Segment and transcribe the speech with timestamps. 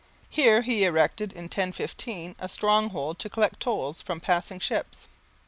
[0.31, 5.07] Here he erected, in 1015, a stronghold to collect tolls from passing ships.